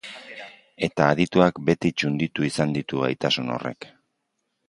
[0.87, 3.89] Eta adituak beti txunditu izan ditu gaitasun horrek.